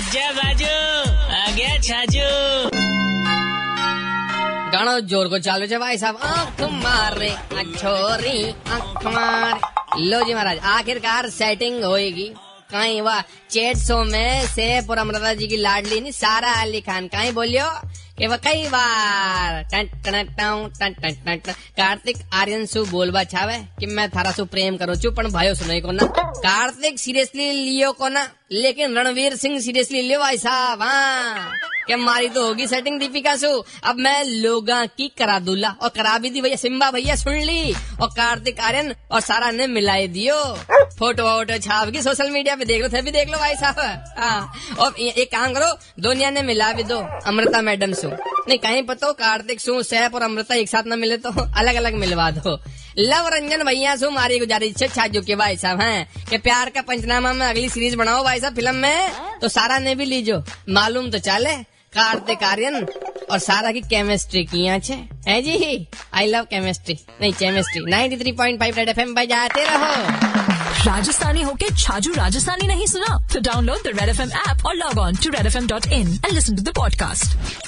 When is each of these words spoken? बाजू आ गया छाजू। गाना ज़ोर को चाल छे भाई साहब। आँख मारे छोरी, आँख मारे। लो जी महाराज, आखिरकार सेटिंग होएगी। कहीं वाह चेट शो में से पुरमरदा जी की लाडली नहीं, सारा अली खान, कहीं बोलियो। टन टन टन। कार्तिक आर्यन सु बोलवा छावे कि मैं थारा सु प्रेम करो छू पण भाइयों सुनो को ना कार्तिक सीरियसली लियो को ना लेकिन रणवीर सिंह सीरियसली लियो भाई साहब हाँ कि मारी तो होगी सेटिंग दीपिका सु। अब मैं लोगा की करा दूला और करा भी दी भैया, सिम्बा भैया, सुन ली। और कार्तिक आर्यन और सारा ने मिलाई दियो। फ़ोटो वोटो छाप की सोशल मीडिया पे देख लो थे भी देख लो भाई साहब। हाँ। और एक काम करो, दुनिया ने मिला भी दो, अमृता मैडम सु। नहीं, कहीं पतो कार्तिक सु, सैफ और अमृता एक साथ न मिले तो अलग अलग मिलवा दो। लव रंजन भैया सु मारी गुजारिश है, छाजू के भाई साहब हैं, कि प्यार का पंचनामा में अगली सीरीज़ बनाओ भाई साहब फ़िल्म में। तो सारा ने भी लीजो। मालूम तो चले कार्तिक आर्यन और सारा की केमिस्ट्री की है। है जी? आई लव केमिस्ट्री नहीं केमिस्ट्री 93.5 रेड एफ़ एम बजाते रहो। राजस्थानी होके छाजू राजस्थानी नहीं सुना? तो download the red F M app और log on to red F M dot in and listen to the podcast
बाजू 0.00 0.66
आ 0.66 1.50
गया 1.50 1.76
छाजू। 1.78 2.26
गाना 4.72 4.98
ज़ोर 5.00 5.28
को 5.28 5.38
चाल 5.38 5.66
छे 5.66 5.78
भाई 5.78 5.98
साहब। 5.98 6.16
आँख 6.24 6.60
मारे 6.74 7.30
छोरी, 7.74 8.50
आँख 8.70 9.06
मारे। 9.06 10.00
लो 10.00 10.22
जी 10.22 10.34
महाराज, 10.34 10.58
आखिरकार 10.58 11.28
सेटिंग 11.30 11.82
होएगी। 11.84 12.28
कहीं 12.70 13.00
वाह 13.02 13.20
चेट 13.50 13.76
शो 13.76 14.02
में 14.04 14.46
से 14.46 14.68
पुरमरदा 14.86 15.34
जी 15.34 15.46
की 15.46 15.56
लाडली 15.56 16.00
नहीं, 16.00 16.12
सारा 16.12 16.52
अली 16.62 16.80
खान, 16.80 17.08
कहीं 17.08 17.32
बोलियो। 17.32 17.66
टन 19.72 19.88
टन 20.04 20.26
टन। 21.26 21.52
कार्तिक 21.78 22.16
आर्यन 22.34 22.66
सु 22.66 22.84
बोलवा 22.90 23.22
छावे 23.24 23.58
कि 23.80 23.86
मैं 23.86 24.08
थारा 24.10 24.32
सु 24.32 24.44
प्रेम 24.54 24.76
करो 24.76 24.94
छू 25.02 25.10
पण 25.18 25.30
भाइयों 25.32 25.54
सुनो 25.54 25.80
को 25.86 25.92
ना 25.92 26.06
कार्तिक 26.46 26.98
सीरियसली 26.98 27.50
लियो 27.52 27.92
को 27.92 28.08
ना 28.08 28.28
लेकिन 28.52 28.98
रणवीर 28.98 29.36
सिंह 29.36 29.58
सीरियसली 29.60 30.02
लियो 30.02 30.18
भाई 30.20 30.38
साहब 30.38 30.82
हाँ 30.82 31.67
कि 31.88 31.96
मारी 31.96 32.28
तो 32.28 32.46
होगी 32.46 32.66
सेटिंग 32.66 32.98
दीपिका 33.00 33.34
सु। 33.36 33.48
अब 33.84 33.98
मैं 33.98 34.24
लोगा 34.24 34.84
की 34.88 35.08
करा 35.18 35.38
दूला 35.40 35.68
और 35.82 35.88
करा 35.88 36.16
भी 36.18 36.30
दी 36.30 36.40
भैया, 36.40 36.56
सिम्बा 36.56 36.90
भैया, 36.90 37.16
सुन 37.16 37.40
ली। 37.42 37.72
और 38.00 38.08
कार्तिक 38.08 38.60
आर्यन 38.60 38.94
और 39.10 39.20
सारा 39.20 39.50
ने 39.50 39.66
मिलाई 39.66 40.06
दियो। 40.08 40.36
फ़ोटो 40.98 41.24
वोटो 41.24 41.58
छाप 41.58 41.90
की 41.90 42.02
सोशल 42.02 42.30
मीडिया 42.30 42.56
पे 42.56 42.64
देख 42.64 42.82
लो 42.82 42.88
थे 42.88 43.02
भी 43.02 43.10
देख 43.10 43.28
लो 43.28 43.38
भाई 43.38 43.54
साहब। 43.54 44.14
हाँ। 44.18 44.52
और 44.78 44.94
एक 44.94 45.30
काम 45.32 45.52
करो, 45.54 45.72
दुनिया 46.00 46.30
ने 46.30 46.42
मिला 46.42 46.72
भी 46.72 46.82
दो, 46.82 46.98
अमृता 47.26 47.62
मैडम 47.62 47.92
सु। 47.92 48.08
नहीं, 48.08 48.58
कहीं 48.58 48.82
पतो 48.82 49.12
कार्तिक 49.12 49.60
सु, 49.60 49.82
सैफ 49.82 50.14
और 50.14 50.22
अमृता 50.22 50.54
एक 50.54 50.68
साथ 50.68 50.82
न 50.86 50.98
मिले 50.98 51.16
तो 51.16 51.30
अलग 51.30 51.74
अलग 51.74 51.94
मिलवा 51.94 52.30
दो। 52.30 52.58
लव 52.98 53.28
रंजन 53.28 53.62
भैया 53.64 53.94
सु 53.96 54.10
मारी 54.10 54.38
गुजारिश 54.38 54.82
है, 54.82 54.88
छाजू 54.88 55.20
के 55.22 55.34
भाई 55.36 55.56
साहब 55.56 55.80
हैं, 55.80 56.26
कि 56.30 56.38
प्यार 56.38 56.70
का 56.70 56.82
पंचनामा 56.82 57.32
में 57.32 57.46
अगली 57.46 57.68
सीरीज़ 57.68 57.96
बनाओ 57.96 58.24
भाई 58.24 58.40
साहब 58.40 58.54
फ़िल्म 58.54 58.74
में। 58.74 59.38
तो 59.40 59.48
सारा 59.48 59.78
ने 59.78 59.94
भी 59.94 60.04
लीजो। 60.04 60.42
मालूम 60.68 61.10
तो 61.10 61.18
चले 61.20 61.54
कार्तिक 61.94 62.42
आर्यन 62.42 62.86
और 63.30 63.38
सारा 63.38 63.72
की 63.72 63.80
केमिस्ट्री 63.80 64.44
की 64.44 64.64
है। 64.64 64.78
है 65.28 65.42
जी? 65.42 65.88
आई 66.14 66.26
लव 66.26 66.44
केमिस्ट्री 66.44 66.98
नहीं 67.20 67.32
केमिस्ट्री 67.32 67.82
93.5 67.92 68.78
रेड 68.78 68.88
एफ़ 68.88 69.00
एम 69.00 69.14
बजाते 69.14 69.64
रहो। 69.64 69.92
राजस्थानी 70.90 71.42
होके 71.42 71.76
छाजू 71.76 72.12
राजस्थानी 72.12 72.66
नहीं 72.66 72.86
सुना? 72.86 73.28
तो 73.34 73.40
download 73.40 73.76
the 73.76 73.86
red 73.86 74.08
F 74.08 74.22
M 74.22 74.30
app 74.32 74.66
और 74.66 74.74
log 74.74 74.98
on 74.98 75.16
to 75.16 75.30
red 75.30 75.46
F 75.46 75.56
M 75.56 75.66
dot 75.66 75.86
in 75.86 76.08
and 76.08 76.32
listen 76.32 76.56
to 76.56 76.62
the 76.62 76.74
podcast 76.74 77.67